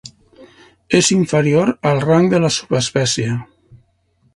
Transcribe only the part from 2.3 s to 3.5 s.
de la subespècie.